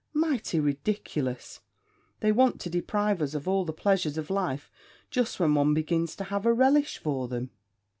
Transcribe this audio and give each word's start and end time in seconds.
Mighty 0.15 0.59
ridiculous! 0.59 1.61
they 2.21 2.31
want 2.31 2.59
to 2.61 2.71
deprive 2.71 3.21
us 3.21 3.35
of 3.35 3.47
all 3.47 3.65
the 3.65 3.71
pleasures 3.71 4.17
of 4.17 4.31
life, 4.31 4.71
just 5.11 5.39
when 5.39 5.53
one 5.53 5.75
begins 5.75 6.15
to 6.15 6.23
have 6.23 6.47
a 6.47 6.53
relish 6.53 6.97
for 6.97 7.27
them.' 7.27 7.51